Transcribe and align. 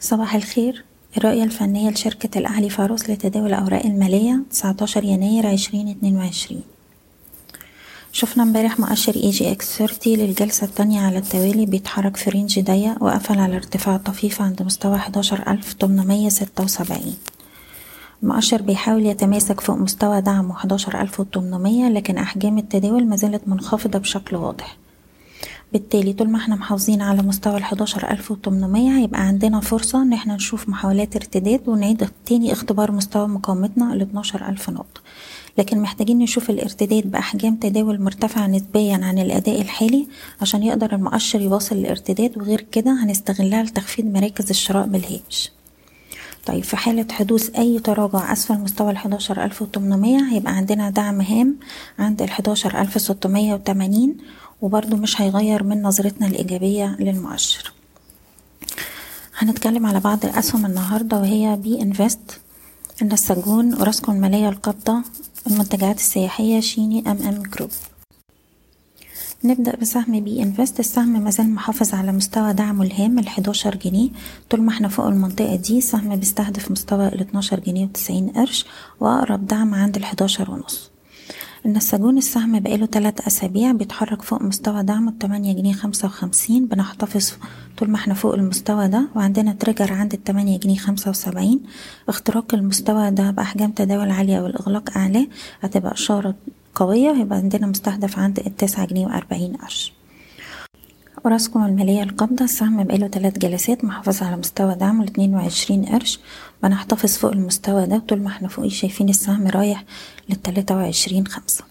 صباح 0.00 0.34
الخير. 0.34 0.84
الرؤية 1.16 1.44
الفنية 1.44 1.90
لشركة 1.90 2.38
الأهلي 2.38 2.70
فاروس 2.70 3.10
لتداول 3.10 3.46
الأوراق 3.46 3.86
المالية 3.86 4.42
19 4.50 5.04
يناير 5.04 5.50
2022 5.50 6.60
شفنا 8.12 8.42
امبارح 8.42 8.80
مؤشر 8.80 9.14
EGX 9.16 9.78
30 9.78 10.14
للجلسة 10.14 10.64
التانية 10.64 11.00
على 11.00 11.18
التوالي 11.18 11.66
بيتحرك 11.66 12.16
في 12.16 12.30
range 12.30 12.60
ضيق 12.60 13.02
وقفل 13.02 13.38
على 13.38 13.56
ارتفاع 13.56 13.96
طفيف 13.96 14.42
عند 14.42 14.62
مستوى 14.62 14.96
11876 14.96 17.14
المؤشر 18.22 18.62
بيحاول 18.62 19.06
يتماسك 19.06 19.60
فوق 19.60 19.76
مستوى 19.76 20.20
دعمه 20.20 20.56
11800 20.56 21.88
لكن 21.88 22.18
أحجام 22.18 22.58
التداول 22.58 23.06
مازالت 23.06 23.48
منخفضة 23.48 23.98
بشكل 23.98 24.36
واضح. 24.36 24.76
بالتالي 25.72 26.12
طول 26.12 26.30
ما 26.30 26.38
إحنا 26.38 26.54
محافظين 26.56 27.02
على 27.02 27.22
مستوى 27.22 27.56
ألف 28.10 28.30
وتمنمية 28.30 28.98
هيبقى 28.98 29.20
عندنا 29.20 29.60
فرصة 29.60 30.02
إن 30.02 30.12
إحنا 30.12 30.34
نشوف 30.34 30.68
محاولات 30.68 31.16
ارتداد 31.16 31.68
ونعيد 31.68 32.08
تاني 32.26 32.52
اختبار 32.52 32.92
مستوى 32.92 33.28
مقاومتنا 33.28 33.92
الاتناشر 33.94 34.48
ألف 34.48 34.70
نقطة. 34.70 35.00
لكن 35.58 35.78
محتاجين 35.78 36.18
نشوف 36.18 36.50
الارتداد 36.50 37.10
بأحجام 37.10 37.56
تداول 37.56 38.02
مرتفعة 38.02 38.46
نسبيا 38.46 39.00
عن 39.02 39.18
الأداء 39.18 39.60
الحالي 39.60 40.06
عشان 40.40 40.62
يقدر 40.62 40.94
المؤشر 40.94 41.40
يواصل 41.40 41.76
الارتداد 41.76 42.38
وغير 42.38 42.60
كده 42.72 43.04
هنستغلها 43.04 43.62
لتخفيض 43.62 44.04
مراكز 44.06 44.50
الشراء 44.50 44.86
بالهامش. 44.86 45.50
طيب 46.46 46.64
في 46.64 46.76
حالة 46.76 47.06
حدوث 47.12 47.50
أي 47.58 47.78
تراجع 47.78 48.32
أسفل 48.32 48.54
مستوى 48.58 48.90
ألف 49.44 49.62
وتمنمية 49.62 50.32
هيبقى 50.32 50.52
عندنا 50.52 50.90
دعم 50.90 51.20
هام 51.20 51.56
عند 51.98 52.22
ستمية 52.98 53.54
وتمانين 53.54 54.16
وبرضو 54.62 54.96
مش 54.96 55.20
هيغير 55.20 55.62
من 55.62 55.82
نظرتنا 55.82 56.26
الإيجابية 56.26 56.96
للمؤشر. 57.00 57.72
هنتكلم 59.38 59.86
على 59.86 60.00
بعض 60.00 60.24
الأسهم 60.24 60.66
النهاردة 60.66 61.16
وهي 61.18 61.56
بي 61.56 61.82
إنفست 61.82 62.40
النساجون 63.02 63.74
وراسكو 63.74 64.12
المالية 64.12 64.48
القابضة 64.48 65.02
المنتجات 65.46 65.96
السياحية 65.98 66.60
شيني 66.60 67.00
إم 67.10 67.18
إم 67.22 67.42
جروب 67.42 67.70
نبدأ 69.44 69.76
بسهم 69.76 70.20
بي 70.20 70.42
إنفست. 70.42 70.80
السهم 70.80 71.24
مازال 71.24 71.50
محافظ 71.50 71.94
على 71.94 72.12
مستوى 72.12 72.52
دعمه 72.52 72.82
الهام 72.84 73.18
الحداشر 73.18 73.74
جنيه. 73.76 74.10
طول 74.50 74.62
ما 74.62 74.70
إحنا 74.70 74.88
فوق 74.88 75.06
المنطقة 75.06 75.56
دي 75.56 75.78
السهم 75.78 76.16
بيستهدف 76.16 76.70
مستوى 76.70 77.08
الاتناشر 77.08 77.60
جنيه 77.60 77.84
وتسعين 77.84 78.28
قرش 78.30 78.64
وأقرب 79.00 79.46
دعم 79.46 79.74
عند 79.74 79.96
الحداشر 79.96 80.50
ونص. 80.50 80.90
النساجون 81.66 82.18
السهم 82.18 82.60
بقاله 82.60 82.86
تلات 82.86 83.20
أسابيع 83.20 83.72
بيتحرك 83.72 84.22
فوق 84.22 84.42
مستوى 84.42 84.82
دعم 84.82 85.08
التمانية 85.08 85.52
جنيه 85.52 85.72
خمسة 85.72 86.06
وخمسين. 86.08 86.66
بنحتفظ 86.66 87.32
طول 87.78 87.90
ما 87.90 87.96
إحنا 87.96 88.14
فوق 88.14 88.34
المستوى 88.34 88.88
ده 88.88 89.08
وعندنا 89.16 89.52
تريجر 89.52 89.92
عند 89.92 90.12
التمانية 90.12 90.58
جنيه 90.58 90.76
خمسة 90.78 91.10
وسبعين. 91.10 91.60
اختراق 92.08 92.54
المستوى 92.54 93.10
ده 93.10 93.30
بأحجام 93.30 93.70
تداول 93.70 94.10
عالية 94.10 94.40
والإغلاق 94.40 94.90
أعلاه 94.96 95.26
هتبقى 95.60 95.92
إشارة 95.92 96.34
قوية 96.80 97.10
هيبقى 97.12 97.38
عندنا 97.38 97.66
مستهدف 97.66 98.18
عند 98.18 98.38
التسعة 98.38 98.86
جنيه 98.86 99.06
وأربعين 99.06 99.56
قرش. 99.56 99.92
وراسكم 101.24 101.64
المالية 101.64 102.02
القابضة 102.02 102.44
السهم 102.44 102.84
بقاله 102.84 103.06
تلات 103.06 103.38
جلسات 103.38 103.84
محافظ 103.84 104.22
على 104.22 104.36
مستوى 104.36 104.74
دعمه 104.74 105.04
الاتنين 105.04 105.34
وعشرين 105.34 105.84
قرش. 105.84 106.20
بنحتفظ 106.62 107.16
فوق 107.16 107.32
المستوى 107.32 107.86
ده 107.86 107.98
طول 107.98 108.22
ما 108.22 108.28
إحنا 108.28 108.48
فوقيه 108.48 108.68
شايفين 108.68 109.08
السهم 109.08 109.46
رايح 109.48 109.84
للتلاتة 110.28 110.76
وعشرين 110.76 111.26
خمسة. 111.26 111.64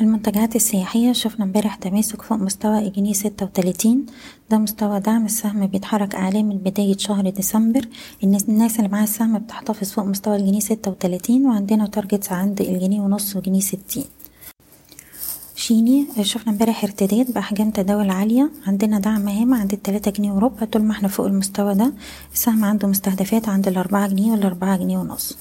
المنتجات 0.00 0.56
السياحية 0.56 1.12
شفنا 1.12 1.44
امبارح 1.44 1.74
تماسك 1.74 2.22
فوق 2.22 2.38
مستوى 2.38 2.78
الجنيه 2.78 3.12
ستة 3.12 3.46
وتلاتين. 3.46 4.06
ده 4.50 4.58
مستوى 4.58 5.00
دعم 5.00 5.24
السهم 5.24 5.66
بيتحرك 5.66 6.14
أعلاه 6.14 6.42
من 6.42 6.56
بداية 6.58 6.96
شهر 6.96 7.30
ديسمبر. 7.30 7.88
الناس 8.24 8.76
اللي 8.78 8.88
معاها 8.88 9.04
السهم 9.04 9.38
بتحتفظ 9.38 9.90
فوق 9.90 10.04
مستوى 10.04 10.36
الجنيه 10.36 10.60
ستة 10.60 10.90
وتلاتين 10.90 11.46
وعندنا 11.46 11.86
targets 11.86 12.32
عند 12.32 12.60
الجنيه 12.60 13.00
ونص 13.00 13.36
وجنيه 13.36 13.60
ستين. 13.60 14.04
شيني 15.56 16.06
شفنا 16.22 16.52
امبارح 16.52 16.84
ارتداد 16.84 17.32
بأحجام 17.32 17.70
تداول 17.70 18.10
عالية. 18.10 18.50
عندنا 18.66 18.98
دعم 18.98 19.28
هام 19.28 19.54
عند 19.54 19.72
التلاتة 19.72 20.10
جنيه 20.10 20.32
وربع 20.32 20.64
طول 20.64 20.82
ما 20.82 20.92
إحنا 20.92 21.08
فوق 21.08 21.26
المستوى 21.26 21.74
ده. 21.74 21.92
السهم 22.32 22.64
عنده 22.64 22.88
مستهدفات 22.88 23.48
عند 23.48 23.68
الأربعة 23.68 24.08
جنيه 24.08 24.30
والأربعة 24.32 24.76
جنيه 24.76 24.98
ونص. 24.98 25.38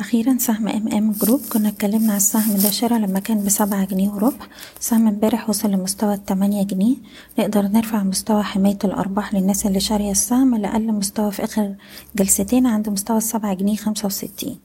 أخيرا 0.00 0.36
سهم 0.38 0.68
ام 0.68 0.88
ام 0.88 1.12
جروب 1.12 1.40
كنا 1.52 1.68
اتكلمنا 1.68 2.08
على 2.08 2.16
السهم 2.16 2.56
ده 2.56 2.70
شراء 2.70 2.98
لما 2.98 3.18
كان 3.18 3.44
بسبعة 3.44 3.84
جنيه 3.84 4.08
وربع. 4.08 4.46
سهم 4.80 5.08
امبارح 5.08 5.48
وصل 5.48 5.70
لمستوى 5.70 6.14
التمانية 6.14 6.62
جنيه. 6.62 6.96
نقدر 7.38 7.62
نرفع 7.62 8.02
مستوى 8.02 8.42
حماية 8.42 8.78
الأرباح 8.84 9.34
للناس 9.34 9.66
اللي 9.66 9.80
شارية 9.80 10.10
السهم 10.10 10.54
لأقل 10.54 10.92
مستوى 10.92 11.30
في 11.32 11.44
آخر 11.44 11.74
جلستين 12.16 12.66
عند 12.66 12.88
مستوى 12.88 13.16
السبعة 13.16 13.54
جنيه 13.54 13.76
خمسة 13.76 14.06
وستين. 14.06 14.58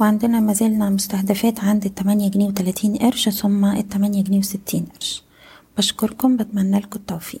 وعندنا 0.00 0.40
مازلنا 0.40 0.90
مستهدفات 0.90 1.60
عند 1.64 1.84
التمانية 1.84 2.28
جنيه 2.28 2.46
وتلاتين 2.48 2.96
قرش 2.96 3.28
ثم 3.28 3.64
التمانية 3.64 4.22
جنيه 4.22 4.38
وستين 4.38 4.86
قرش. 4.94 5.22
بشكركم 5.78 6.36
بتمنى 6.36 6.78
لكم 6.78 6.98
التوفيق. 6.98 7.40